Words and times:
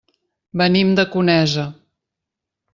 Venim 0.61 0.95
de 1.01 1.05
Conesa. 1.17 1.69